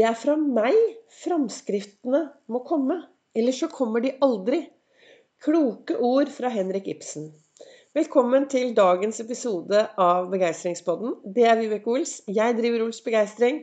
Det 0.00 0.06
er 0.08 0.14
fra 0.16 0.32
meg 0.40 0.76
framskriftene 1.12 2.20
må 2.48 2.62
komme. 2.64 2.94
Ellers 3.36 3.58
så 3.60 3.66
kommer 3.68 4.00
de 4.00 4.14
aldri. 4.24 4.62
Kloke 5.44 5.98
ord 6.00 6.30
fra 6.32 6.48
Henrik 6.54 6.86
Ibsen. 6.88 7.26
Velkommen 7.98 8.46
til 8.48 8.70
dagens 8.78 9.20
episode 9.20 9.82
av 10.00 10.30
Begeistringspodden. 10.32 11.18
Det 11.36 11.44
er 11.50 11.60
Vibeke 11.60 11.92
Ols. 11.92 12.14
Jeg 12.32 12.56
driver 12.56 12.86
Ols 12.86 13.02
Begeistring. 13.04 13.58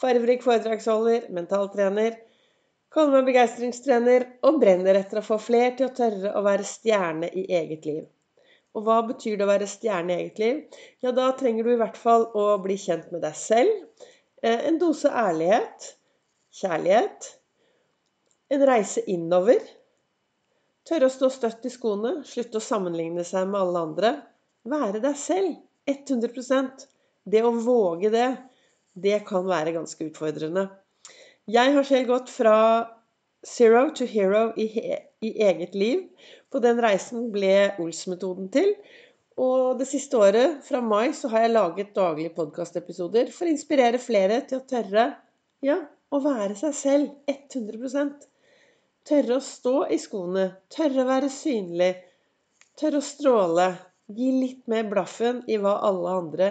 Farverik 0.00 0.40
foredragsholder, 0.46 1.28
mentaltrener. 1.36 2.16
Kaller 2.88 3.18
meg 3.18 3.28
begeistringstrener 3.34 4.24
og 4.48 4.62
brenner 4.64 5.02
etter 5.02 5.20
å 5.20 5.26
få 5.26 5.36
fler 5.50 5.76
til 5.76 5.90
å 5.90 5.94
tørre 6.00 6.32
å 6.32 6.44
være 6.48 6.64
stjerne 6.70 7.28
i 7.28 7.44
eget 7.60 7.84
liv. 7.90 8.06
Og 8.72 8.88
hva 8.88 9.02
betyr 9.12 9.36
det 9.36 9.44
å 9.44 9.52
være 9.52 9.68
stjerne 9.68 10.16
i 10.16 10.24
eget 10.24 10.40
liv? 10.46 10.64
Ja, 11.04 11.12
da 11.12 11.28
trenger 11.36 11.68
du 11.68 11.74
i 11.76 11.80
hvert 11.84 12.00
fall 12.00 12.30
å 12.32 12.54
bli 12.64 12.80
kjent 12.80 13.12
med 13.12 13.20
deg 13.28 13.36
selv. 13.36 13.84
Eh, 14.44 14.66
en 14.68 14.76
dose 14.78 15.08
ærlighet, 15.08 15.86
kjærlighet. 16.52 17.30
En 18.52 18.64
reise 18.68 19.00
innover. 19.08 19.62
Tørre 20.84 21.08
å 21.08 21.12
stå 21.12 21.30
støtt 21.32 21.64
i 21.64 21.72
skoene, 21.72 22.18
slutte 22.28 22.60
å 22.60 22.64
sammenligne 22.64 23.24
seg 23.24 23.48
med 23.48 23.62
alle 23.62 23.84
andre. 23.88 24.10
Være 24.68 25.00
deg 25.00 25.16
selv. 25.16 25.54
100% 25.88 26.84
Det 27.24 27.40
å 27.44 27.54
våge 27.56 28.10
det, 28.12 28.28
det 28.92 29.22
kan 29.28 29.44
være 29.48 29.72
ganske 29.78 30.04
utfordrende. 30.10 30.66
Jeg 31.48 31.72
har 31.72 31.84
selv 31.88 32.08
gått 32.08 32.30
fra 32.32 32.56
zero 33.44 33.86
to 33.96 34.04
hero 34.08 34.50
i, 34.60 34.68
i 35.24 35.30
eget 35.44 35.74
liv. 35.76 36.06
På 36.52 36.60
den 36.64 36.80
reisen 36.84 37.30
ble 37.32 37.74
Ols-metoden 37.80 38.50
til. 38.52 38.74
Og 39.40 39.78
det 39.80 39.88
siste 39.90 40.18
året, 40.20 40.60
fra 40.62 40.78
mai, 40.84 41.10
så 41.16 41.28
har 41.32 41.46
jeg 41.46 41.54
laget 41.56 41.94
daglige 41.96 42.34
podkastepisoder 42.36 43.32
for 43.34 43.48
å 43.48 43.54
inspirere 43.54 43.98
flere 43.98 44.38
til 44.46 44.60
å 44.60 44.66
tørre 44.70 45.08
ja, 45.64 45.80
å 46.14 46.20
være 46.22 46.54
seg 46.58 46.76
selv 46.78 47.32
100% 47.32 48.28
Tørre 49.04 49.36
å 49.36 49.44
stå 49.44 49.72
i 49.92 49.98
skoene, 50.00 50.46
tørre 50.72 51.02
å 51.02 51.08
være 51.10 51.28
synlig, 51.28 51.90
tørre 52.80 53.02
å 53.02 53.04
stråle. 53.04 53.66
Gi 54.16 54.30
litt 54.32 54.62
mer 54.68 54.86
blaffen 54.88 55.42
i 55.48 55.58
hva 55.60 55.74
alle 55.84 56.14
andre 56.22 56.48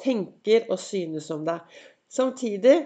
tenker 0.00 0.70
og 0.72 0.80
synes 0.80 1.28
om 1.34 1.44
deg. 1.44 1.60
Samtidig 2.08 2.78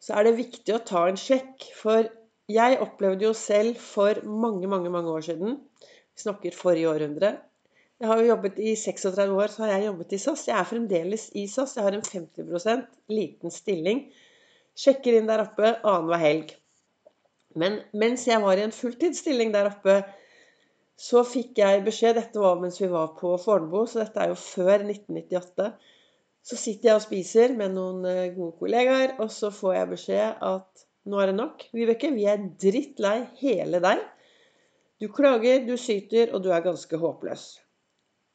så 0.00 0.16
er 0.16 0.26
det 0.28 0.38
viktig 0.38 0.72
å 0.72 0.80
ta 0.88 1.04
en 1.08 1.20
sjekk, 1.20 1.68
for 1.76 2.08
jeg 2.48 2.80
opplevde 2.80 3.28
jo 3.28 3.34
selv 3.36 3.76
for 3.80 4.22
mange, 4.24 4.64
mange 4.68 4.92
mange 4.92 5.12
år 5.12 5.26
siden 5.28 5.60
Vi 5.60 6.24
snakker 6.24 6.56
forrige 6.56 6.88
århundre. 6.90 7.34
Jeg 8.00 8.08
har 8.08 8.20
jo 8.22 8.30
jobbet 8.30 8.58
i 8.64 8.70
36 8.80 9.34
år, 9.36 9.52
så 9.52 9.66
har 9.66 9.74
jeg 9.74 9.86
jobbet 9.90 10.12
i 10.16 10.18
SAS. 10.22 10.46
Jeg 10.48 10.56
er 10.56 10.68
fremdeles 10.68 11.26
i 11.36 11.42
SAS. 11.52 11.74
Jeg 11.76 11.84
har 11.84 11.96
en 11.96 12.06
50% 12.06 12.86
liten 13.12 13.52
stilling. 13.52 14.06
Sjekker 14.80 15.18
inn 15.18 15.28
der 15.28 15.42
oppe 15.42 15.74
annenhver 15.74 16.22
helg. 16.22 16.54
Men 17.60 17.76
mens 17.92 18.24
jeg 18.28 18.40
var 18.40 18.56
i 18.56 18.64
en 18.64 18.72
fulltidsstilling 18.72 19.52
der 19.52 19.68
oppe, 19.74 19.98
så 21.00 21.26
fikk 21.28 21.60
jeg 21.60 21.84
beskjed 21.84 22.16
Dette 22.16 22.40
var 22.40 22.58
mens 22.62 22.80
vi 22.80 22.88
var 22.88 23.12
på 23.20 23.34
Fornebu, 23.40 23.84
så 23.84 24.04
dette 24.06 24.24
er 24.24 24.32
jo 24.32 24.40
før 24.40 24.86
1998. 24.86 25.70
Så 26.40 26.56
sitter 26.56 26.90
jeg 26.90 26.96
og 26.96 27.04
spiser 27.04 27.56
med 27.56 27.76
noen 27.76 28.04
eh, 28.08 28.30
gode 28.32 28.56
kollegaer, 28.62 29.18
og 29.20 29.28
så 29.32 29.52
får 29.52 29.76
jeg 29.76 29.94
beskjed 29.94 30.44
at 30.54 30.86
nå 31.04 31.20
er 31.20 31.34
det 31.34 31.40
nok. 31.40 31.68
Vibeke, 31.76 32.14
vi 32.16 32.24
er 32.32 32.48
drittlei 32.64 33.18
hele 33.42 33.80
deg. 33.84 34.06
Du 35.00 35.12
klager, 35.12 35.66
du 35.68 35.76
syter, 35.80 36.32
og 36.32 36.44
du 36.44 36.48
er 36.52 36.64
ganske 36.64 36.96
håpløs. 37.04 37.50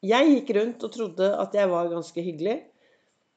Jeg 0.04 0.32
gikk 0.32 0.52
rundt 0.58 0.84
og 0.84 0.94
trodde 0.94 1.30
at 1.42 1.56
jeg 1.56 1.70
var 1.72 1.92
ganske 1.92 2.22
hyggelig. 2.22 2.58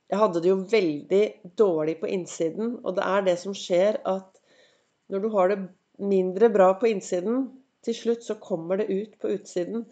Jeg 0.08 0.20
hadde 0.22 0.42
det 0.42 0.50
jo 0.50 0.58
veldig 0.70 1.22
dårlig 1.60 1.98
på 2.00 2.08
innsiden, 2.08 2.78
og 2.82 2.96
det 2.96 3.04
er 3.04 3.24
det 3.26 3.36
som 3.40 3.54
skjer 3.56 4.00
at 4.08 4.30
når 5.12 5.24
du 5.24 5.28
har 5.34 5.52
det 5.52 5.58
mindre 5.98 6.48
bra 6.52 6.72
på 6.80 6.88
innsiden, 6.90 7.46
til 7.84 7.96
slutt 7.96 8.24
så 8.26 8.36
kommer 8.42 8.80
det 8.80 8.88
ut 8.90 9.14
på 9.20 9.30
utsiden. 9.36 9.84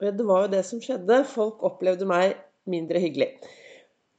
Og 0.00 0.16
det 0.18 0.26
var 0.26 0.44
jo 0.44 0.52
det 0.54 0.62
som 0.66 0.80
skjedde. 0.82 1.20
Folk 1.28 1.62
opplevde 1.66 2.08
meg 2.08 2.34
mindre 2.70 3.02
hyggelig. 3.02 3.34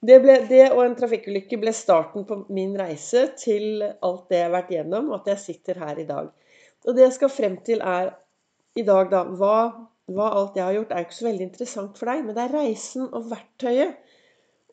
Det, 0.06 0.20
ble, 0.22 0.36
det, 0.50 0.68
og 0.76 0.84
en 0.84 0.96
trafikkulykke 0.98 1.58
ble 1.60 1.74
starten 1.74 2.28
på 2.30 2.44
min 2.54 2.76
reise 2.78 3.26
til 3.40 3.82
alt 3.82 4.28
det 4.30 4.38
jeg 4.38 4.46
har 4.46 4.54
vært 4.54 4.74
gjennom, 4.76 5.10
og 5.10 5.22
at 5.22 5.32
jeg 5.34 5.44
sitter 5.44 5.82
her 5.82 6.00
i 6.02 6.08
dag. 6.08 6.30
Og 6.86 6.94
det 6.94 7.08
jeg 7.08 7.16
skal 7.16 7.34
frem 7.34 7.58
til, 7.66 7.82
er 7.82 8.14
i 8.78 8.84
dag, 8.86 9.10
da 9.10 9.24
hva, 9.26 9.58
hva 10.12 10.28
alt 10.38 10.58
jeg 10.58 10.66
har 10.66 10.76
gjort, 10.76 10.92
er 10.92 11.02
jo 11.02 11.08
ikke 11.08 11.18
så 11.18 11.28
veldig 11.28 11.48
interessant 11.48 11.98
for 12.00 12.12
deg, 12.12 12.26
men 12.26 12.36
det 12.38 12.44
er 12.44 12.58
reisen 12.60 13.08
og 13.08 13.30
verktøyet 13.32 13.96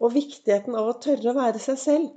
og 0.03 0.13
viktigheten 0.17 0.77
av 0.77 0.91
å 0.91 0.99
tørre 1.03 1.31
å 1.33 1.39
være 1.39 1.63
seg 1.63 1.79
selv. 1.81 2.11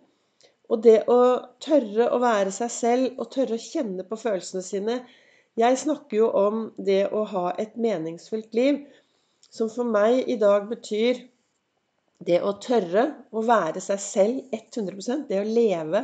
Og 0.66 0.82
det 0.82 0.98
å 1.12 1.20
tørre 1.62 2.10
å 2.12 2.20
være 2.24 2.52
seg 2.54 2.72
selv 2.74 3.22
og 3.22 3.30
tørre 3.36 3.60
å 3.60 3.62
kjenne 3.62 4.06
på 4.08 4.18
følelsene 4.18 4.66
sine 4.66 4.98
Jeg 5.56 5.78
snakker 5.80 6.18
jo 6.18 6.26
om 6.36 6.64
det 6.76 7.06
å 7.16 7.22
ha 7.32 7.46
et 7.62 7.78
meningsfullt 7.80 8.58
liv, 8.58 8.82
som 9.48 9.70
for 9.72 9.88
meg 9.88 10.26
i 10.28 10.36
dag 10.42 10.66
betyr 10.68 11.22
det 12.28 12.42
å 12.44 12.58
tørre 12.60 13.06
å 13.32 13.44
være 13.46 13.80
seg 13.84 14.02
selv 14.04 14.56
100% 14.58 15.30
det 15.30 15.40
å 15.40 15.48
leve 15.48 16.02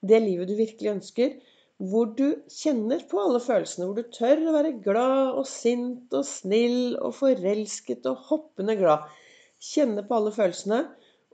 det 0.00 0.18
livet 0.24 0.50
du 0.50 0.56
virkelig 0.58 0.90
ønsker, 0.96 1.36
hvor 1.78 2.10
du 2.18 2.40
kjenner 2.50 3.04
på 3.06 3.20
alle 3.22 3.40
følelsene, 3.42 3.86
hvor 3.86 3.98
du 3.98 4.10
tør 4.14 4.40
å 4.48 4.54
være 4.56 4.74
glad 4.82 5.36
og 5.38 5.46
sint 5.46 6.14
og 6.16 6.26
snill 6.26 6.96
og 6.98 7.14
forelsket 7.20 8.06
og 8.10 8.24
hoppende 8.32 8.74
glad. 8.80 9.06
Kjenne 9.62 10.02
på 10.06 10.16
alle 10.18 10.34
følelsene. 10.34 10.80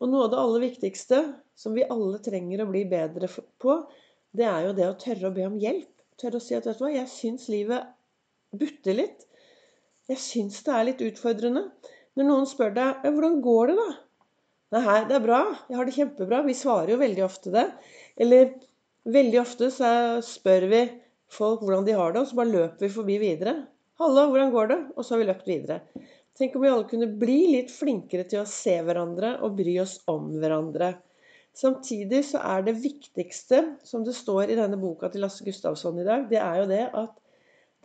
Og 0.02 0.10
noe 0.10 0.26
av 0.26 0.32
det 0.32 0.40
aller 0.42 0.64
viktigste 0.66 1.20
som 1.56 1.76
vi 1.76 1.86
alle 1.86 2.18
trenger 2.20 2.64
å 2.64 2.68
bli 2.68 2.82
bedre 2.90 3.28
på, 3.62 3.76
det 4.34 4.46
er 4.50 4.66
jo 4.66 4.72
det 4.76 4.88
å 4.90 4.96
tørre 5.00 5.30
å 5.30 5.34
be 5.36 5.46
om 5.46 5.56
hjelp. 5.60 5.90
Tørre 6.20 6.40
å 6.40 6.44
si 6.44 6.56
at 6.56 6.66
vet 6.66 6.80
du 6.80 6.84
hva, 6.84 6.92
jeg 6.92 7.10
syns 7.10 7.46
livet 7.48 7.92
butter 8.54 8.98
litt. 8.98 9.24
Jeg 10.10 10.20
syns 10.20 10.60
det 10.66 10.74
er 10.74 10.88
litt 10.90 11.04
utfordrende. 11.06 11.68
Når 12.18 12.28
noen 12.28 12.48
spør 12.50 12.74
deg 12.74 13.06
hvordan 13.06 13.40
går 13.42 13.72
det, 13.72 13.78
da? 13.80 13.88
Nei, 14.74 15.00
det 15.08 15.16
er 15.16 15.24
bra. 15.24 15.40
Jeg 15.70 15.78
har 15.78 15.88
det 15.88 15.96
kjempebra. 15.96 16.42
Vi 16.44 16.56
svarer 16.58 16.92
jo 16.92 17.00
veldig 17.00 17.24
ofte 17.24 17.54
det. 17.54 17.64
Eller 18.20 18.52
veldig 19.04 19.40
ofte 19.40 19.70
så 19.74 19.88
spør 20.24 20.68
vi 20.70 20.82
folk 21.34 21.62
hvordan 21.64 21.86
de 21.86 21.96
har 21.96 22.14
det, 22.14 22.22
og 22.22 22.30
så 22.30 22.38
bare 22.38 22.52
løper 22.52 22.86
vi 22.86 22.92
forbi 22.92 23.16
videre. 23.22 23.54
'Hallo, 23.98 24.28
hvordan 24.30 24.52
går 24.52 24.70
det?' 24.72 24.82
Og 24.96 25.04
så 25.04 25.14
har 25.14 25.22
vi 25.22 25.30
løpt 25.30 25.48
videre. 25.48 25.80
Tenk 26.34 26.56
om 26.56 26.64
vi 26.64 26.68
alle 26.68 26.88
kunne 26.90 27.06
bli 27.18 27.38
litt 27.52 27.70
flinkere 27.70 28.24
til 28.26 28.42
å 28.42 28.48
se 28.50 28.74
hverandre 28.82 29.36
og 29.46 29.54
bry 29.58 29.76
oss 29.78 30.00
om 30.10 30.32
hverandre. 30.42 30.96
Samtidig 31.54 32.24
så 32.26 32.40
er 32.42 32.64
det 32.66 32.80
viktigste, 32.82 33.60
som 33.86 34.02
det 34.02 34.16
står 34.18 34.50
i 34.50 34.58
denne 34.58 34.80
boka 34.82 35.08
til 35.12 35.22
Lasse 35.22 35.46
Gustavsson 35.46 36.00
i 36.02 36.06
dag, 36.06 36.26
det 36.30 36.40
er 36.42 36.58
jo 36.58 36.66
det 36.72 36.82
at 36.90 37.14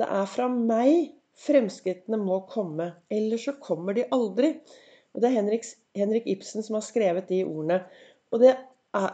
det 0.02 0.08
er 0.10 0.26
fra 0.32 0.48
meg 0.50 1.12
fremskrittene 1.40 2.18
må 2.18 2.42
komme. 2.50 2.90
Ellers 3.14 3.46
så 3.46 3.54
kommer 3.62 3.94
de 3.94 4.08
aldri. 4.16 4.56
Og 5.14 5.22
det 5.22 5.30
er 5.30 5.38
Henrik, 5.38 5.68
Henrik 5.98 6.26
Ibsen 6.30 6.66
som 6.66 6.80
har 6.80 6.86
skrevet 6.86 7.30
de 7.30 7.44
ordene. 7.46 7.84
Og 8.34 8.42
det 8.42 8.56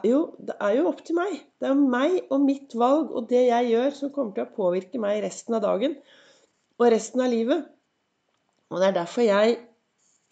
jo, 0.08 0.20
det 0.40 0.56
er 0.64 0.76
jo 0.78 0.90
opp 0.90 1.02
til 1.06 1.18
meg. 1.18 1.40
Det 1.60 1.68
er 1.70 1.80
meg 1.80 2.20
og 2.32 2.44
mitt 2.46 2.76
valg 2.80 3.12
og 3.12 3.30
det 3.30 3.48
jeg 3.50 3.72
gjør, 3.74 3.90
som 3.98 4.14
kommer 4.16 4.36
til 4.36 4.46
å 4.46 4.56
påvirke 4.56 5.02
meg 5.02 5.24
resten 5.26 5.58
av 5.58 5.66
dagen 5.66 5.98
og 6.80 6.92
resten 6.92 7.24
av 7.24 7.32
livet. 7.32 7.66
Og 8.72 8.80
det 8.82 8.88
er 8.90 9.00
derfor 9.00 9.26
jeg 9.26 9.58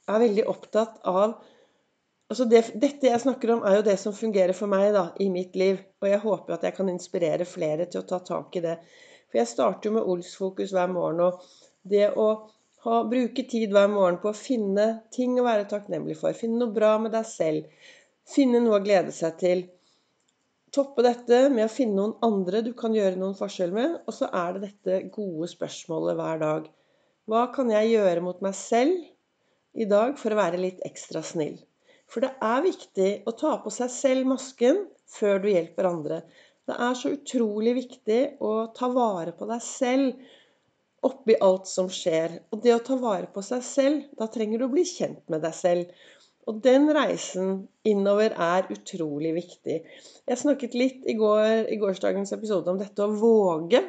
er 0.10 0.24
veldig 0.24 0.46
opptatt 0.52 1.02
av 1.08 1.38
altså 2.32 2.48
det, 2.50 2.64
Dette 2.82 3.08
jeg 3.08 3.22
snakker 3.22 3.54
om, 3.54 3.66
er 3.68 3.78
jo 3.78 3.86
det 3.86 3.98
som 4.02 4.16
fungerer 4.16 4.56
for 4.58 4.72
meg 4.72 4.90
da, 4.96 5.10
i 5.22 5.30
mitt 5.32 5.56
liv. 5.60 5.82
Og 6.02 6.10
jeg 6.10 6.24
håper 6.24 6.56
at 6.56 6.66
jeg 6.68 6.78
kan 6.80 6.90
inspirere 6.92 7.48
flere 7.48 7.86
til 7.86 8.02
å 8.02 8.08
ta 8.10 8.20
tak 8.26 8.58
i 8.58 8.64
det. 8.64 8.80
For 9.30 9.42
jeg 9.42 9.52
starter 9.52 9.90
jo 9.90 9.98
med 9.98 10.10
Ols-fokus 10.10 10.74
hver 10.76 10.92
morgen. 10.92 11.22
Og 11.28 11.90
det 11.94 12.10
å 12.16 12.28
ha, 12.84 13.04
bruke 13.08 13.46
tid 13.50 13.76
hver 13.76 13.92
morgen 13.92 14.20
på 14.24 14.32
å 14.32 14.38
finne 14.38 14.88
ting 15.16 15.38
å 15.40 15.46
være 15.46 15.70
takknemlig 15.72 16.18
for. 16.20 16.36
Finne 16.38 16.64
noe 16.64 16.76
bra 16.76 16.96
med 17.02 17.14
deg 17.16 17.28
selv. 17.30 17.70
Finne 18.30 18.62
noe 18.64 18.80
å 18.80 18.84
glede 18.84 19.12
seg 19.16 19.36
til. 19.42 19.64
Toppe 20.74 21.04
dette 21.06 21.50
med 21.54 21.68
å 21.68 21.72
finne 21.72 22.00
noen 22.00 22.14
andre 22.26 22.64
du 22.66 22.72
kan 22.78 22.96
gjøre 22.96 23.20
noen 23.20 23.36
forskjell 23.38 23.74
med. 23.76 24.00
Og 24.08 24.16
så 24.16 24.30
er 24.32 24.56
det 24.56 24.70
dette 24.70 25.02
gode 25.14 25.50
spørsmålet 25.52 26.18
hver 26.18 26.40
dag. 26.42 26.70
Hva 27.30 27.44
kan 27.56 27.70
jeg 27.72 27.92
gjøre 27.94 28.24
mot 28.26 28.40
meg 28.44 28.56
selv 28.58 29.04
i 29.80 29.86
dag 29.90 30.18
for 30.20 30.34
å 30.34 30.40
være 30.40 30.62
litt 30.62 30.82
ekstra 30.88 31.22
snill? 31.26 31.60
For 32.10 32.26
det 32.26 32.34
er 32.46 32.66
viktig 32.66 33.12
å 33.30 33.36
ta 33.38 33.58
på 33.64 33.72
seg 33.74 33.92
selv 33.94 34.28
masken 34.30 34.84
før 35.10 35.44
du 35.44 35.52
hjelper 35.52 35.90
andre. 35.90 36.24
Det 36.68 36.76
er 36.88 36.96
så 36.96 37.12
utrolig 37.16 37.76
viktig 37.78 38.22
å 38.44 38.54
ta 38.76 38.90
vare 38.94 39.34
på 39.36 39.48
deg 39.50 39.64
selv 39.66 41.04
oppi 41.04 41.36
alt 41.44 41.68
som 41.68 41.90
skjer. 41.92 42.38
Og 42.54 42.62
det 42.64 42.76
å 42.76 42.84
ta 42.88 42.98
vare 43.00 43.28
på 43.34 43.44
seg 43.46 43.64
selv, 43.68 44.04
da 44.20 44.30
trenger 44.32 44.62
du 44.62 44.68
å 44.70 44.74
bli 44.74 44.86
kjent 44.88 45.24
med 45.32 45.44
deg 45.44 45.56
selv. 45.58 45.90
Og 46.50 46.60
den 46.64 46.90
reisen 46.96 47.68
innover 47.88 48.36
er 48.36 48.68
utrolig 48.74 49.32
viktig. 49.38 49.78
Jeg 50.28 50.40
snakket 50.40 50.76
litt 50.76 51.06
i, 51.08 51.16
går, 51.20 51.70
i 51.72 51.80
gårsdagens 51.80 52.34
episode 52.36 52.72
om 52.72 52.80
dette 52.82 53.06
å 53.06 53.16
våge. 53.16 53.80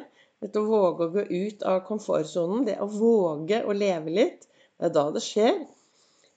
Dette 0.43 0.61
å 0.61 0.69
våge 0.69 1.07
å 1.07 1.13
gå 1.15 1.25
ut 1.31 1.65
av 1.67 1.81
komfortsonen. 1.87 2.63
Det 2.67 2.77
å 2.79 2.87
våge 2.91 3.61
å 3.65 3.75
leve 3.75 4.13
litt. 4.13 4.47
Det 4.79 4.87
er 4.87 4.95
da 4.95 5.07
det 5.15 5.23
skjer. 5.25 5.63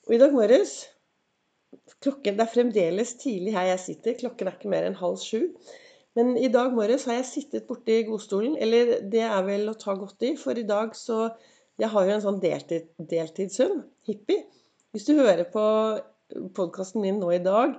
Og 0.08 0.14
i 0.16 0.22
dag 0.22 0.34
morges 0.34 0.78
Klokken, 2.00 2.36
Det 2.38 2.44
er 2.44 2.50
fremdeles 2.52 3.10
tidlig 3.20 3.52
her 3.52 3.66
jeg 3.72 3.80
sitter. 3.82 4.14
Klokken 4.18 4.48
er 4.48 4.56
ikke 4.56 4.70
mer 4.72 4.86
enn 4.88 4.98
halv 4.98 5.18
sju. 5.20 5.50
Men 6.16 6.36
i 6.40 6.48
dag 6.50 6.72
morges 6.74 7.04
har 7.06 7.18
jeg 7.18 7.28
sittet 7.28 7.66
borti 7.68 8.00
godstolen. 8.08 8.56
Eller 8.58 8.98
det 9.12 9.24
er 9.26 9.42
vel 9.46 9.68
å 9.70 9.76
ta 9.78 9.94
godt 9.98 10.24
i, 10.26 10.34
for 10.40 10.58
i 10.58 10.66
dag 10.66 10.96
så 10.98 11.28
Jeg 11.78 11.92
har 11.92 12.08
jo 12.08 12.10
en 12.10 12.22
sånn 12.24 12.38
deltid, 12.42 12.88
deltidshund, 12.98 13.84
hippie. 14.08 14.48
Hvis 14.96 15.04
du 15.04 15.18
hører 15.18 15.44
på 15.52 15.62
podkasten 16.56 17.02
min 17.04 17.18
nå 17.20 17.28
i 17.34 17.42
dag 17.44 17.74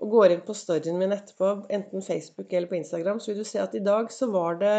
og 0.00 0.14
går 0.14 0.34
inn 0.34 0.42
på 0.44 0.56
storyen 0.56 0.98
min 1.00 1.12
etterpå, 1.14 1.52
enten 1.72 2.04
Facebook 2.04 2.52
eller 2.52 2.68
på 2.68 2.76
Instagram, 2.76 3.20
så 3.20 3.30
vil 3.30 3.40
du 3.40 3.48
se 3.48 3.60
at 3.62 3.76
i 3.76 3.84
dag 3.84 4.10
så 4.12 4.28
var 4.32 4.58
det 4.60 4.74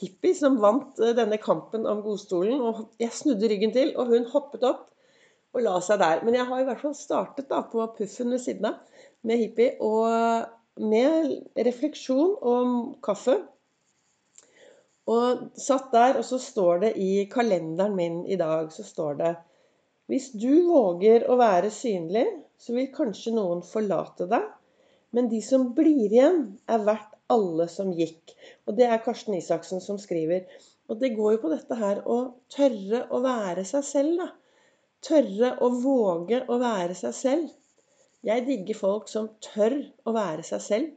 hippie 0.00 0.34
som 0.34 0.58
vant 0.62 0.98
eh, 1.02 1.14
denne 1.14 1.38
kampen 1.42 1.86
om 1.90 2.02
godstolen. 2.02 2.58
Og 2.62 2.80
jeg 3.02 3.14
snudde 3.14 3.50
ryggen 3.50 3.74
til, 3.74 3.92
og 3.94 4.10
hun 4.10 4.26
hoppet 4.32 4.66
opp 4.66 4.88
og 5.54 5.62
la 5.66 5.76
seg 5.82 6.00
der. 6.02 6.24
Men 6.26 6.38
jeg 6.38 6.46
har 6.50 6.62
i 6.62 6.66
hvert 6.66 6.82
fall 6.82 6.96
startet 6.98 7.50
da 7.50 7.62
på 7.66 7.86
puffen 7.98 8.34
ved 8.34 8.42
siden 8.42 8.70
av 8.70 9.06
med 9.26 9.42
hippie. 9.42 9.76
og 9.78 10.56
med 10.80 11.32
refleksjon 11.66 12.36
om 12.46 12.76
kaffe. 13.04 13.36
Og 15.10 15.46
satt 15.58 15.90
der, 15.92 16.18
og 16.18 16.24
så 16.24 16.38
står 16.40 16.84
det 16.86 16.92
i 17.02 17.26
kalenderen 17.30 17.96
min 17.98 18.20
i 18.30 18.38
dag 18.40 18.70
så 18.72 18.86
står 18.86 19.18
det 19.18 19.32
Hvis 20.10 20.32
du 20.34 20.66
våger 20.66 21.28
å 21.30 21.36
være 21.38 21.70
synlig, 21.70 22.26
så 22.58 22.74
vil 22.74 22.88
kanskje 22.94 23.30
noen 23.36 23.60
forlate 23.62 24.26
deg. 24.30 24.48
Men 25.14 25.28
de 25.30 25.38
som 25.42 25.68
blir 25.76 26.10
igjen, 26.10 26.40
er 26.66 26.82
verdt 26.86 27.14
alle 27.30 27.66
som 27.70 27.92
gikk. 27.94 28.34
Og 28.66 28.74
det 28.78 28.88
er 28.90 29.02
Karsten 29.04 29.36
Isaksen 29.38 29.82
som 29.84 30.00
skriver. 30.02 30.48
Og 30.90 30.98
det 30.98 31.12
går 31.14 31.36
jo 31.36 31.42
på 31.44 31.52
dette 31.52 31.78
her 31.78 32.02
å 32.10 32.18
tørre 32.50 33.04
å 33.14 33.22
være 33.22 33.64
seg 33.70 33.86
selv, 33.86 34.18
da. 34.18 34.28
Tørre 35.06 35.54
å 35.64 35.70
våge 35.78 36.42
å 36.50 36.58
være 36.60 36.98
seg 36.98 37.14
selv. 37.16 37.54
Jeg 38.26 38.44
digger 38.50 38.76
folk 38.76 39.08
som 39.08 39.30
tør 39.46 39.78
å 40.04 40.14
være 40.16 40.42
seg 40.44 40.66
selv. 40.66 40.90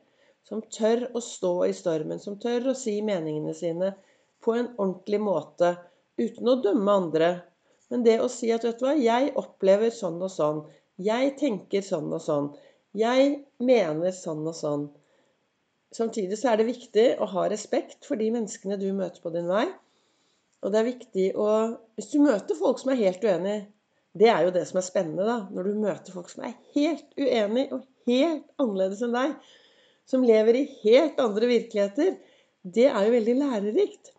Som 0.44 0.66
tør 0.74 1.06
å 1.14 1.22
stå 1.24 1.54
i 1.70 1.78
stormen. 1.78 2.20
Som 2.20 2.42
tør 2.42 2.74
å 2.74 2.78
si 2.78 2.98
meningene 3.06 3.54
sine 3.56 3.94
på 4.44 4.58
en 4.58 4.74
ordentlig 4.74 5.22
måte. 5.24 5.76
Uten 6.20 6.50
å 6.50 6.60
dømme 6.66 6.98
andre. 7.06 7.30
Men 7.94 8.04
det 8.08 8.18
å 8.24 8.30
si 8.32 8.50
at 8.56 8.66
vet 8.66 8.82
du 8.82 8.88
hva, 8.88 8.96
jeg 8.98 9.32
opplever 9.40 9.94
sånn 9.94 10.18
og 10.26 10.32
sånn. 10.34 10.64
Jeg 11.06 11.36
tenker 11.40 11.86
sånn 11.86 12.10
og 12.14 12.22
sånn. 12.26 12.50
Jeg 12.98 13.36
mener 13.62 14.16
sånn 14.18 14.42
og 14.50 14.58
sånn. 14.58 14.88
Samtidig 15.94 16.40
så 16.42 16.52
er 16.52 16.60
det 16.60 16.72
viktig 16.72 17.06
å 17.22 17.30
ha 17.36 17.46
respekt 17.54 18.10
for 18.10 18.18
de 18.18 18.32
menneskene 18.34 18.80
du 18.82 18.90
møter 18.98 19.22
på 19.22 19.32
din 19.36 19.50
vei. 19.50 19.68
Og 20.66 20.74
det 20.74 20.82
er 20.82 20.90
viktig 20.90 21.30
å 21.38 21.48
Hvis 21.94 22.10
du 22.10 22.18
møter 22.24 22.58
folk 22.58 22.82
som 22.82 22.94
er 22.94 23.02
helt 23.04 23.24
uenige 23.24 23.62
det 24.14 24.30
er 24.30 24.44
jo 24.46 24.54
det 24.54 24.68
som 24.70 24.78
er 24.78 24.86
spennende, 24.86 25.26
da. 25.26 25.38
Når 25.50 25.68
du 25.68 25.82
møter 25.82 26.14
folk 26.14 26.30
som 26.30 26.44
er 26.46 26.54
helt 26.76 27.16
uenig 27.18 27.66
og 27.74 27.86
helt 28.10 28.46
annerledes 28.62 29.02
enn 29.06 29.16
deg. 29.16 29.34
Som 30.10 30.26
lever 30.28 30.60
i 30.60 30.68
helt 30.84 31.22
andre 31.24 31.50
virkeligheter. 31.50 32.18
Det 32.62 32.86
er 32.92 33.08
jo 33.08 33.16
veldig 33.16 33.36
lærerikt. 33.40 34.12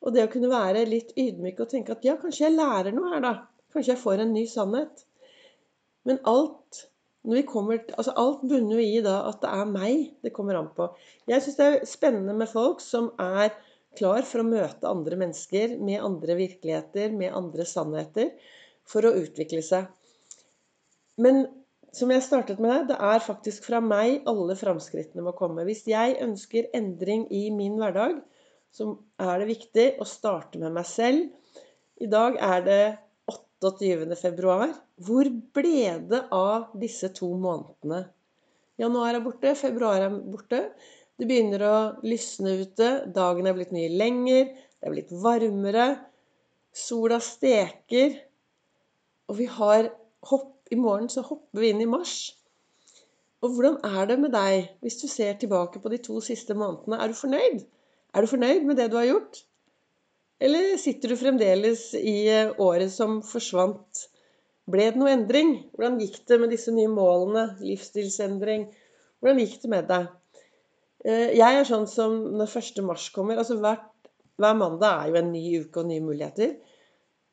Og 0.00 0.14
det 0.14 0.24
å 0.24 0.30
kunne 0.32 0.50
være 0.52 0.86
litt 0.88 1.12
ydmyk 1.18 1.60
og 1.60 1.70
tenke 1.72 1.94
at 1.96 2.04
ja, 2.06 2.16
kanskje 2.20 2.46
jeg 2.46 2.56
lærer 2.56 2.94
noe 2.96 3.12
her, 3.12 3.24
da. 3.24 3.34
Kanskje 3.74 3.94
jeg 3.94 4.02
får 4.02 4.22
en 4.22 4.32
ny 4.34 4.46
sannhet. 4.50 5.04
Men 6.08 6.22
alt 6.28 6.86
kommer, 7.50 7.82
altså 7.98 8.14
alt 8.16 8.46
bunner 8.48 8.78
jo 8.78 8.84
i 8.84 9.02
da 9.04 9.18
at 9.28 9.42
det 9.42 9.50
er 9.52 9.68
meg 9.68 10.06
det 10.24 10.32
kommer 10.32 10.56
an 10.56 10.70
på. 10.76 10.88
Jeg 11.28 11.44
syns 11.44 11.58
det 11.58 11.66
er 11.66 11.84
spennende 11.88 12.32
med 12.36 12.48
folk 12.48 12.80
som 12.80 13.10
er 13.20 13.52
klar 13.98 14.24
for 14.24 14.40
å 14.40 14.48
møte 14.48 14.88
andre 14.88 15.18
mennesker 15.20 15.76
med 15.82 16.00
andre 16.00 16.38
virkeligheter, 16.38 17.12
med 17.12 17.34
andre 17.36 17.66
sannheter 17.68 18.32
for 18.88 19.04
å 19.04 19.14
utvikle 19.20 19.60
seg. 19.66 19.90
Men 21.20 21.44
som 21.92 22.10
jeg 22.14 22.22
startet 22.24 22.60
med, 22.62 22.88
det 22.88 22.96
er 23.02 23.22
faktisk 23.24 23.66
fra 23.66 23.80
meg 23.82 24.26
alle 24.30 24.54
framskrittene 24.56 25.24
må 25.26 25.34
komme. 25.36 25.66
Hvis 25.66 25.84
jeg 25.90 26.20
ønsker 26.22 26.70
endring 26.76 27.26
i 27.34 27.48
min 27.52 27.76
hverdag, 27.80 28.20
så 28.74 28.86
er 29.20 29.40
det 29.40 29.50
viktig 29.50 29.86
å 30.00 30.06
starte 30.08 30.60
med 30.62 30.74
meg 30.76 30.86
selv. 30.88 31.28
I 32.00 32.08
dag 32.10 32.38
er 32.40 32.64
det 32.66 32.82
28. 33.30 34.16
februar. 34.20 34.72
Hvor 35.00 35.28
ble 35.54 35.98
det 36.10 36.22
av 36.34 36.70
disse 36.80 37.10
to 37.16 37.28
månedene? 37.40 38.04
Januar 38.80 39.18
er 39.18 39.24
borte, 39.24 39.52
februar 39.58 40.06
er 40.06 40.14
borte. 40.14 40.62
Det 41.20 41.28
begynner 41.28 41.64
å 41.66 41.78
lysne 42.06 42.54
ute. 42.62 42.90
Dagen 43.12 43.48
er 43.48 43.56
blitt 43.58 43.74
mye 43.76 43.90
lenger. 43.92 44.54
Det 44.80 44.88
er 44.88 44.94
blitt 44.94 45.12
varmere. 45.12 45.88
Sola 46.72 47.18
steker. 47.20 48.14
Og 49.28 49.36
vi 49.42 49.50
har 49.58 49.90
hopp, 50.30 50.56
I 50.70 50.78
morgen 50.78 51.10
så 51.10 51.24
hopper 51.26 51.60
vi 51.60 51.72
inn 51.74 51.82
i 51.82 51.90
mars. 51.90 52.30
Og 53.42 53.56
hvordan 53.56 53.80
er 53.84 54.06
det 54.06 54.16
med 54.22 54.32
deg 54.32 54.70
hvis 54.84 55.00
du 55.00 55.06
ser 55.10 55.34
tilbake 55.40 55.80
på 55.82 55.90
de 55.92 55.98
to 56.04 56.20
siste 56.24 56.54
månedene? 56.54 57.00
Er 57.00 57.10
du 57.10 57.18
fornøyd? 57.18 57.64
Er 58.10 58.24
du 58.24 58.30
fornøyd 58.30 58.66
med 58.66 58.78
det 58.80 58.88
du 58.90 58.96
har 58.98 59.08
gjort? 59.08 59.42
Eller 60.40 60.76
sitter 60.80 61.12
du 61.12 61.18
fremdeles 61.20 61.90
i 61.94 62.16
eh, 62.32 62.54
året 62.58 62.90
som 62.92 63.20
forsvant? 63.26 64.06
Ble 64.70 64.88
det 64.88 65.00
noe 65.00 65.12
endring? 65.12 65.52
Hvordan 65.74 65.98
gikk 66.00 66.22
det 66.30 66.38
med 66.40 66.50
disse 66.54 66.72
nye 66.74 66.90
målene? 66.90 67.44
Livsstilsendring? 67.60 68.66
Hvordan 69.20 69.40
gikk 69.42 69.60
det 69.62 69.70
med 69.74 69.88
deg? 69.90 70.08
Eh, 71.04 71.30
jeg 71.38 71.60
er 71.60 71.68
sånn 71.68 71.86
som 71.90 72.16
når 72.40 72.58
1. 72.60 72.82
mars 72.88 73.08
kommer 73.14 73.40
altså 73.40 73.60
hvert, 73.60 73.86
Hver 74.40 74.54
mandag 74.56 75.02
er 75.02 75.08
jo 75.10 75.18
en 75.20 75.32
ny 75.34 75.42
uke 75.60 75.82
og 75.82 75.88
nye 75.90 76.00
muligheter. 76.00 76.54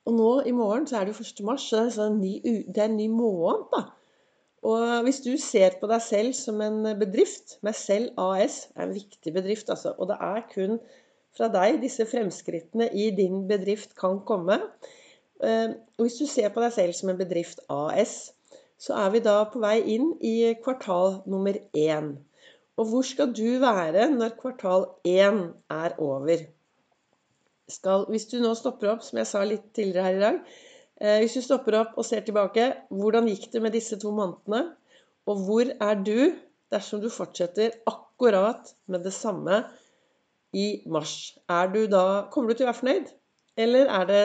Og 0.08 0.16
nå 0.16 0.32
i 0.48 0.52
morgen 0.56 0.84
så 0.90 1.00
er 1.00 1.08
det 1.08 1.14
jo 1.16 1.24
1. 1.24 1.46
mars, 1.48 1.70
så 1.70 1.86
det 1.88 1.94
er, 1.96 2.10
en 2.10 2.18
ny, 2.20 2.34
det 2.68 2.82
er 2.84 2.90
en 2.90 2.98
ny 3.00 3.08
måned. 3.12 3.70
da. 3.72 3.86
Og 4.68 5.04
hvis 5.06 5.22
du 5.24 5.32
ser 5.40 5.78
på 5.80 5.88
deg 5.88 6.02
selv 6.04 6.34
som 6.36 6.62
en 6.64 6.82
bedrift 7.00 7.58
Meg 7.66 7.76
selv 7.80 8.18
AS 8.20 8.66
er 8.76 8.88
en 8.88 8.96
viktig 8.96 9.34
bedrift, 9.36 9.70
altså. 9.72 9.94
Og 9.98 10.10
det 10.12 10.18
er 10.20 10.48
kun 10.52 10.80
fra 11.38 11.50
deg 11.54 11.80
disse 11.84 12.06
fremskrittene 12.10 12.90
i 12.98 13.12
din 13.16 13.46
bedrift 13.50 13.94
kan 14.00 14.20
komme. 14.28 14.58
Eh, 15.44 15.76
og 15.98 16.08
hvis 16.08 16.18
du 16.20 16.26
ser 16.30 16.50
på 16.54 16.64
deg 16.64 16.74
selv 16.74 16.98
som 16.98 17.12
en 17.14 17.20
bedrift 17.20 17.62
AS, 17.70 18.34
så 18.82 18.98
er 19.06 19.12
vi 19.14 19.22
da 19.26 19.40
på 19.52 19.62
vei 19.62 19.78
inn 19.96 20.12
i 20.26 20.54
kvartal 20.64 21.22
nummer 21.30 21.58
én. 21.78 22.16
Og 22.78 22.90
hvor 22.90 23.06
skal 23.06 23.32
du 23.34 23.58
være 23.62 24.10
når 24.14 24.36
kvartal 24.42 24.90
én 25.08 25.44
er 25.74 25.98
over? 25.98 26.46
skal 27.70 28.06
Hvis 28.10 28.30
du 28.32 28.38
nå 28.40 28.54
stopper 28.56 28.94
opp, 28.94 29.04
som 29.04 29.20
jeg 29.20 29.28
sa 29.28 29.44
litt 29.44 29.72
tidligere 29.76 30.06
her 30.08 30.18
i 30.18 30.24
dag 30.24 30.58
Hvis 30.98 31.36
du 31.38 31.44
stopper 31.46 31.76
opp 31.78 31.98
og 32.00 32.06
ser 32.08 32.24
tilbake, 32.26 32.72
hvordan 32.90 33.28
gikk 33.30 33.52
det 33.54 33.62
med 33.62 33.76
disse 33.78 34.00
to 34.02 34.10
månedene? 34.16 34.64
Og 35.30 35.44
hvor 35.46 35.70
er 35.70 36.00
du 36.02 36.34
dersom 36.74 37.04
du 37.04 37.10
fortsetter 37.14 37.76
akkurat 37.90 38.72
med 38.90 39.06
det 39.06 39.14
samme 39.14 39.62
i 40.58 40.82
mars? 40.90 41.36
Du 41.74 41.84
da 41.92 42.28
Kommer 42.34 42.50
du 42.50 42.58
til 42.58 42.66
å 42.66 42.72
være 42.72 42.80
fornøyd? 42.80 43.12
Eller 43.58 43.92
er 43.94 44.10
det 44.10 44.24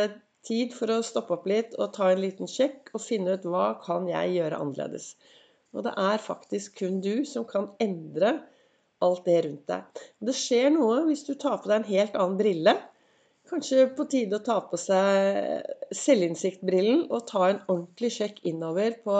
tid 0.48 0.72
for 0.76 0.90
å 0.90 1.02
stoppe 1.06 1.36
opp 1.36 1.46
litt 1.50 1.76
og 1.78 1.92
ta 1.96 2.10
en 2.12 2.22
liten 2.22 2.50
sjekk 2.50 2.90
og 2.94 3.04
finne 3.04 3.36
ut 3.36 3.44
hva 3.48 3.74
kan 3.84 4.08
jeg 4.10 4.36
gjøre 4.38 4.62
annerledes? 4.62 5.12
Og 5.72 5.86
det 5.86 5.92
er 5.96 6.24
faktisk 6.24 6.80
kun 6.82 7.00
du 7.04 7.24
som 7.28 7.46
kan 7.48 7.70
endre 7.80 8.38
alt 9.02 9.24
det 9.26 9.38
rundt 9.46 9.68
deg. 9.68 10.02
Det 10.22 10.34
skjer 10.36 10.70
noe 10.74 11.02
hvis 11.08 11.24
du 11.26 11.34
tar 11.34 11.60
på 11.60 11.70
deg 11.70 11.80
en 11.80 11.90
helt 11.90 12.18
annen 12.18 12.38
brille 12.40 12.74
Kanskje 13.52 13.82
på 13.92 14.06
tide 14.08 14.38
å 14.38 14.44
ta 14.44 14.54
på 14.64 14.78
seg 14.80 15.92
selvinnsiktbrillen 15.92 17.02
og 17.12 17.26
ta 17.28 17.50
en 17.50 17.58
ordentlig 17.66 18.08
sjekk 18.14 18.38
innover 18.48 18.94
på 19.04 19.18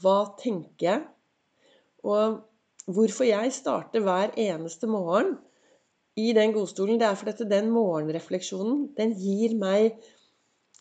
hva 0.00 0.14
tenker 0.40 0.86
jeg? 0.86 1.02
Og 2.08 2.38
hvorfor 2.88 3.28
jeg 3.28 3.52
starter 3.52 4.00
hver 4.06 4.32
eneste 4.40 4.88
morgen 4.88 5.34
i 6.16 6.32
den 6.36 6.54
godstolen, 6.56 6.96
det 6.96 7.10
er 7.10 7.18
fordi 7.20 7.44
den 7.50 7.68
morgenrefleksjonen, 7.74 8.86
den 8.96 9.12
gir 9.20 9.52
meg 9.60 10.00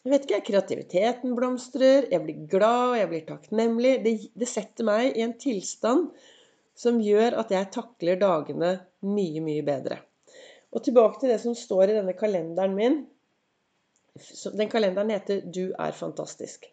jeg 0.01 0.13
vet 0.15 0.23
ikke, 0.25 0.39
Kreativiteten 0.47 1.35
blomstrer, 1.37 2.07
jeg 2.09 2.23
blir 2.23 2.45
glad, 2.49 2.95
jeg 2.97 3.09
blir 3.11 3.25
takknemlig. 3.27 3.91
Det, 4.01 4.13
det 4.33 4.47
setter 4.49 4.87
meg 4.87 5.11
i 5.11 5.21
en 5.27 5.35
tilstand 5.37 6.07
som 6.73 6.97
gjør 7.03 7.37
at 7.43 7.51
jeg 7.53 7.69
takler 7.75 8.17
dagene 8.17 8.71
mye, 9.05 9.43
mye 9.45 9.67
bedre. 9.67 9.99
Og 10.71 10.83
tilbake 10.83 11.19
til 11.19 11.33
det 11.33 11.39
som 11.43 11.55
står 11.57 11.89
i 11.89 11.97
denne 11.97 12.13
kalenderen 12.17 12.75
min. 12.75 13.01
Den 14.57 14.69
kalenderen 14.69 15.11
heter 15.11 15.41
'Du 15.41 15.73
er 15.79 15.91
fantastisk'. 15.91 16.69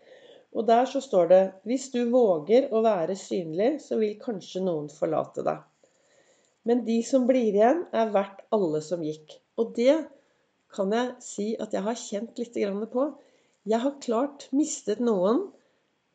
Og 0.53 0.67
der 0.67 0.85
så 0.85 1.01
står 1.01 1.27
det 1.29 1.53
'Hvis 1.65 1.91
du 1.91 2.11
våger 2.11 2.69
å 2.73 2.83
være 2.83 3.17
synlig, 3.17 3.81
så 3.81 3.99
vil 3.99 4.21
kanskje 4.21 4.63
noen 4.65 4.89
forlate 4.89 5.43
deg'. 5.43 5.63
Men 6.65 6.85
de 6.85 7.03
som 7.03 7.27
blir 7.27 7.55
igjen, 7.55 7.85
er 7.93 8.11
verdt 8.13 8.41
alle 8.53 8.81
som 8.85 9.03
gikk. 9.03 9.41
Og 9.57 9.75
det 9.77 10.07
kan 10.75 10.93
jeg 10.93 11.15
si 11.25 11.57
at 11.61 11.73
jeg 11.73 11.83
har 11.83 11.95
kjent 11.95 12.39
litt 12.39 12.59
på. 12.93 13.05
Jeg 13.67 13.81
har 13.81 14.01
klart 14.01 14.49
mistet 14.53 15.01
noen 15.01 15.53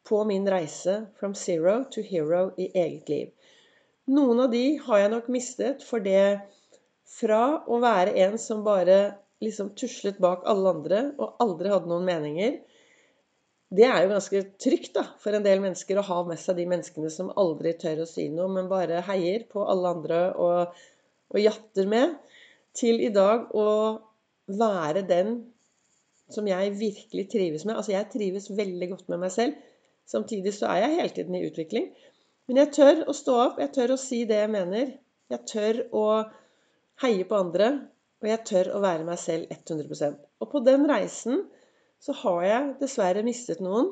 på 0.03 0.23
min 0.23 0.49
reise 0.49 1.07
from 1.19 1.33
zero 1.33 1.83
to 1.91 2.01
hero 2.01 2.51
i 2.57 2.69
eget 2.73 3.09
liv. 3.09 3.31
Noen 4.07 4.39
av 4.39 4.51
de 4.51 4.77
har 4.77 4.99
jeg 4.99 5.11
nok 5.13 5.29
mistet 5.29 5.83
for 5.83 5.99
det 5.99 6.41
fra 7.13 7.43
å 7.69 7.79
være 7.83 8.15
en 8.25 8.37
som 8.41 8.63
bare 8.65 8.99
liksom 9.43 9.73
tuslet 9.77 10.19
bak 10.23 10.45
alle 10.49 10.71
andre 10.77 11.01
og 11.19 11.41
aldri 11.43 11.71
hadde 11.73 11.91
noen 11.91 12.07
meninger. 12.07 12.57
Det 13.73 13.85
er 13.89 14.03
jo 14.03 14.11
ganske 14.11 14.41
trygt 14.61 14.93
da, 14.97 15.03
for 15.21 15.33
en 15.33 15.45
del 15.45 15.61
mennesker 15.63 15.97
å 15.97 16.05
ha 16.05 16.19
med 16.27 16.39
seg 16.41 16.59
de 16.59 16.67
menneskene 16.69 17.09
som 17.13 17.31
aldri 17.41 17.73
tør 17.81 18.03
å 18.03 18.09
si 18.09 18.27
noe, 18.29 18.49
men 18.53 18.69
bare 18.69 19.01
heier 19.07 19.47
på 19.49 19.65
alle 19.65 19.95
andre 19.97 20.19
og, 20.37 20.83
og 21.33 21.41
jatter 21.41 21.89
med, 21.89 22.13
til 22.77 23.01
i 23.01 23.09
dag 23.13 23.49
å 23.57 23.67
være 24.49 25.03
den 25.09 25.35
som 26.33 26.47
jeg 26.47 26.73
virkelig 26.77 27.27
trives 27.33 27.65
med. 27.65 27.77
Altså 27.77 27.93
jeg 27.93 28.09
trives 28.13 28.49
veldig 28.53 28.89
godt 28.93 29.09
med 29.11 29.23
meg 29.25 29.33
selv. 29.33 29.57
Samtidig 30.09 30.53
så 30.55 30.69
er 30.71 30.83
jeg 30.83 30.95
hele 30.99 31.15
tiden 31.17 31.37
i 31.37 31.43
utvikling. 31.47 31.89
Men 32.47 32.59
jeg 32.63 32.73
tør 32.75 33.03
å 33.07 33.15
stå 33.15 33.35
opp, 33.47 33.59
jeg 33.61 33.71
tør 33.75 33.95
å 33.95 33.99
si 33.99 34.23
det 34.29 34.41
jeg 34.41 34.51
mener. 34.53 34.95
Jeg 35.31 35.45
tør 35.49 35.81
å 35.95 36.05
heie 37.01 37.25
på 37.27 37.39
andre, 37.39 37.69
og 38.23 38.29
jeg 38.29 38.45
tør 38.47 38.71
å 38.77 38.83
være 38.83 39.07
meg 39.07 39.19
selv 39.19 39.51
100% 39.51 40.21
Og 40.43 40.49
på 40.51 40.61
den 40.63 40.85
reisen 40.87 41.41
så 42.03 42.15
har 42.21 42.39
jeg 42.45 42.71
dessverre 42.81 43.23
mistet 43.25 43.61
noen. 43.63 43.89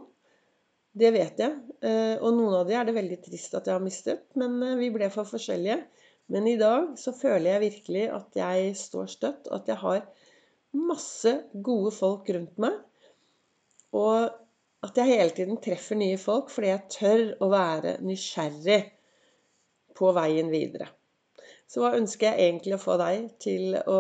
Det 0.91 1.11
vet 1.15 1.39
jeg. 1.39 1.55
Eh, 1.87 2.17
og 2.19 2.35
noen 2.35 2.57
av 2.59 2.67
de 2.67 2.75
er 2.75 2.87
det 2.87 2.95
veldig 2.95 3.17
trist 3.23 3.55
at 3.55 3.67
jeg 3.67 3.77
har 3.77 3.83
mistet, 3.83 4.25
men 4.39 4.57
eh, 4.63 4.77
vi 4.79 4.91
ble 4.91 5.07
for 5.13 5.27
forskjellige. 5.27 5.79
Men 6.31 6.47
i 6.47 6.57
dag 6.59 6.93
så 6.99 7.13
føler 7.15 7.53
jeg 7.53 7.63
virkelig 7.65 8.03
at 8.15 8.39
jeg 8.39 8.75
står 8.79 9.09
støtt, 9.11 9.49
og 9.49 9.61
at 9.61 9.71
jeg 9.71 9.79
har 9.81 10.05
masse 10.75 11.33
gode 11.63 11.91
folk 11.95 12.29
rundt 12.35 12.59
meg. 12.63 12.77
Og 13.95 14.31
at 14.81 14.97
jeg 14.97 15.11
hele 15.11 15.35
tiden 15.35 15.59
treffer 15.63 15.99
nye 15.99 16.19
folk 16.19 16.49
fordi 16.51 16.71
jeg 16.71 16.87
tør 16.95 17.25
å 17.43 17.51
være 17.51 17.97
nysgjerrig 18.03 18.79
på 19.97 20.11
veien 20.15 20.51
videre. 20.51 20.87
Så 21.71 21.79
hva 21.79 21.93
ønsker 21.95 22.27
jeg 22.27 22.49
egentlig 22.49 22.75
å 22.75 22.81
få 22.81 22.97
deg 22.99 23.29
til 23.39 23.77
å 23.79 23.99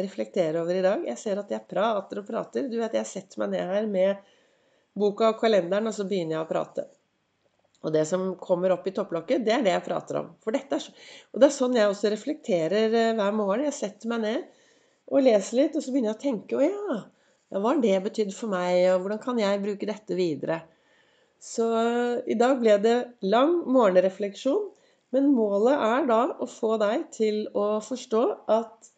reflektere 0.00 0.62
over 0.62 0.78
i 0.78 0.84
dag? 0.84 1.02
Jeg 1.10 1.20
ser 1.20 1.42
at 1.42 1.50
jeg 1.52 1.68
prater 1.68 2.22
og 2.22 2.28
prater. 2.28 2.70
Du 2.72 2.78
vet, 2.80 2.96
jeg 2.96 3.08
setter 3.10 3.42
meg 3.42 3.52
ned 3.52 3.68
her 3.68 3.88
med 3.90 4.32
boka 4.96 5.34
og 5.34 5.42
kalenderen, 5.42 5.90
og 5.90 5.96
så 5.96 6.06
begynner 6.08 6.38
jeg 6.38 6.46
å 6.46 6.48
prate. 6.48 6.86
Og 7.82 7.92
det 7.92 8.06
som 8.08 8.24
kommer 8.40 8.72
opp 8.72 8.88
i 8.88 8.94
topplokket, 8.96 9.44
det 9.44 9.56
er 9.58 9.66
det 9.66 9.74
jeg 9.74 9.84
prater 9.90 10.22
om. 10.22 10.32
For 10.40 10.56
dette 10.56 10.78
er 10.78 10.84
så, 10.86 10.96
og 11.34 11.42
det 11.42 11.48
er 11.50 11.54
sånn 11.58 11.76
jeg 11.76 11.92
også 11.92 12.12
reflekterer 12.14 12.98
eh, 13.02 13.14
hver 13.18 13.36
morgen. 13.36 13.66
Jeg 13.68 13.76
setter 13.76 14.12
meg 14.12 14.24
ned 14.24 14.44
og 15.12 15.26
leser 15.26 15.58
litt, 15.58 15.76
og 15.76 15.84
så 15.84 15.92
begynner 15.92 16.14
jeg 16.14 16.20
å 16.20 16.22
tenke 16.22 16.56
Å 16.56 16.64
ja, 16.64 17.00
hva 17.52 17.74
har 17.74 17.80
det 17.82 17.96
betydd 18.06 18.32
for 18.32 18.54
meg, 18.54 18.86
og 18.94 19.02
hvordan 19.02 19.20
kan 19.20 19.40
jeg 19.42 19.64
bruke 19.66 19.88
dette 19.90 20.16
videre? 20.16 20.62
Så 21.42 21.66
i 22.24 22.38
dag 22.38 22.56
ble 22.62 22.78
det 22.80 22.96
lang 23.26 23.58
morgenrefleksjon. 23.68 24.70
Men 25.12 25.32
målet 25.36 25.76
er 25.76 26.06
da 26.08 26.22
å 26.40 26.48
få 26.48 26.76
deg 26.80 27.08
til 27.12 27.44
å 27.58 27.66
forstå 27.84 28.22
at 28.52 28.90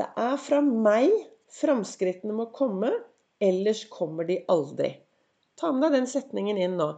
det 0.00 0.08
er 0.18 0.36
fra 0.40 0.58
meg 0.64 1.12
framskrittene 1.52 2.34
må 2.34 2.48
komme, 2.56 2.90
ellers 3.42 3.84
kommer 3.92 4.26
de 4.26 4.40
aldri. 4.50 4.94
Ta 5.60 5.70
med 5.70 5.84
deg 5.86 6.00
den 6.00 6.08
setningen 6.10 6.58
inn 6.58 6.78
nå. 6.80 6.88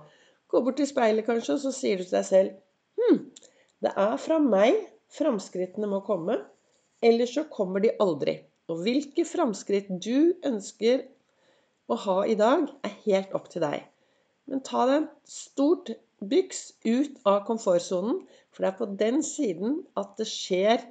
Gå 0.49 0.63
bort 0.65 0.79
til 0.79 0.89
speilet 0.89 1.27
kanskje, 1.27 1.57
og 1.57 1.65
så 1.65 1.73
sier 1.75 2.01
du 2.01 2.07
til 2.07 2.17
deg 2.19 2.29
selv 2.29 2.61
Hm, 2.95 3.17
det 3.83 3.91
er 3.99 4.15
fra 4.23 4.39
meg 4.41 4.77
framskrittene 5.13 5.89
må 5.91 5.99
komme, 6.07 6.39
ellers 7.05 7.35
så 7.37 7.45
kommer 7.51 7.83
de 7.83 7.91
aldri. 8.01 8.39
Og 8.71 8.81
hvilke 8.87 9.27
framskritt 9.29 9.91
du 10.01 10.33
ønsker 10.47 11.03
å 11.91 11.99
ha 12.07 12.21
i 12.31 12.37
dag, 12.39 12.71
er 12.87 12.95
helt 13.05 13.35
opp 13.37 13.51
til 13.53 13.65
deg. 13.67 13.83
Men 14.49 14.63
ta 14.65 14.87
deg 14.89 15.03
et 15.03 15.35
stort 15.35 15.91
byks 16.25 16.63
ut 16.87 17.19
av 17.29 17.43
komfortsonen, 17.49 18.23
for 18.55 18.65
det 18.65 18.71
er 18.71 18.79
på 18.79 18.91
den 19.01 19.23
siden 19.27 19.81
at 19.99 20.15
det 20.19 20.29
skjer 20.31 20.83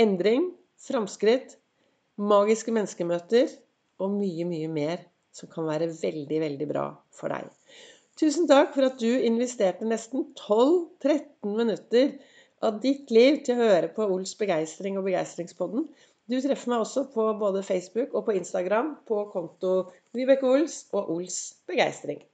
endring, 0.00 0.50
framskritt, 0.86 1.56
magiske 2.20 2.72
menneskemøter 2.72 3.50
og 4.00 4.12
mye, 4.12 4.44
mye 4.48 4.68
mer 4.68 5.04
som 5.36 5.50
kan 5.52 5.68
være 5.68 5.90
veldig, 5.92 6.40
veldig 6.40 6.68
bra 6.68 6.86
for 7.12 7.32
deg. 7.32 7.48
Tusen 8.16 8.48
takk 8.48 8.72
for 8.72 8.88
at 8.88 9.00
du 9.00 9.10
investerte 9.28 9.88
nesten 9.88 10.30
12-13 10.38 11.56
minutter 11.56 12.14
av 12.64 12.78
ditt 12.80 13.12
liv 13.12 13.42
til 13.44 13.58
å 13.58 13.66
høre 13.68 13.90
på 13.92 14.06
Ols 14.14 14.32
begeistring 14.40 14.96
og 14.96 15.04
Begeistringspodden. 15.08 15.84
Du 16.26 16.38
treffer 16.42 16.72
meg 16.72 16.82
også 16.82 17.04
på 17.12 17.26
både 17.38 17.64
Facebook 17.66 18.16
og 18.16 18.24
på 18.26 18.38
Instagram 18.38 18.96
på 19.08 19.26
konto 19.34 19.74
Vibeke 20.16 20.48
Ols 20.48 20.80
og 20.96 21.12
Ols 21.14 21.38
begeistring. 21.68 22.24